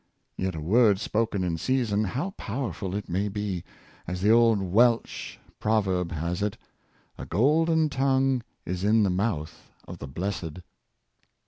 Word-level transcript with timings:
Yet 0.35 0.55
a 0.55 0.59
word 0.59 0.97
spoken 0.99 1.43
in 1.43 1.59
season, 1.59 2.03
how 2.05 2.31
powerful 2.31 2.95
it 2.95 3.07
may 3.07 3.27
be! 3.29 3.63
As 4.07 4.19
the 4.21 4.31
old 4.31 4.59
Welch 4.59 5.39
proverb 5.59 6.11
has 6.11 6.41
it, 6.41 6.57
"A 7.19 7.25
golden 7.27 7.87
tongue 7.87 8.41
is 8.65 8.83
in 8.83 9.03
the 9.03 9.11
mouth 9.11 9.69
of 9.87 9.99
the 9.99 10.07
blessed." 10.07 10.61